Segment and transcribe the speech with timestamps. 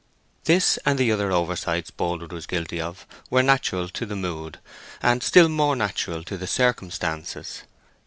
[0.45, 4.57] This, and the other oversights Boldwood was guilty of, were natural to the mood,
[4.99, 7.61] and still more natural to the circumstances.